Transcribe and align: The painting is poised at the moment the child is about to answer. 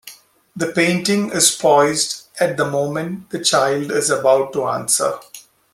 The 0.55 0.71
painting 0.71 1.29
is 1.29 1.53
poised 1.55 2.25
at 2.39 2.57
the 2.57 2.67
moment 2.67 3.29
the 3.29 3.37
child 3.37 3.91
is 3.91 4.09
about 4.09 4.51
to 4.53 4.65
answer. 4.65 5.19